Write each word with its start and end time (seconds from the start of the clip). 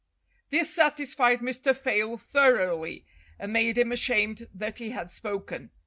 This 0.49 0.73
satisfied 0.73 1.41
Mr. 1.41 1.77
Fayle 1.77 2.17
thoroughly, 2.17 3.05
and 3.37 3.53
made 3.53 3.77
him 3.77 3.91
ashamed 3.91 4.47
that 4.51 4.79
he 4.79 4.89
had 4.89 5.11
spoken. 5.11 5.69